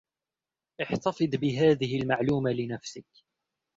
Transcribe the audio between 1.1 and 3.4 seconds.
بهذه المعلومة لنفسك.